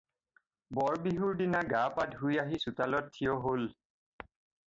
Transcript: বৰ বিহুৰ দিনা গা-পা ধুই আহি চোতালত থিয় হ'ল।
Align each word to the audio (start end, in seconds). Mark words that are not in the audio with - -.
বৰ 0.77 0.95
বিহুৰ 1.07 1.33
দিনা 1.41 1.61
গা-পা 1.73 2.07
ধুই 2.15 2.39
আহি 2.45 2.59
চোতালত 2.65 3.13
থিয় 3.17 3.35
হ'ল। 3.47 3.69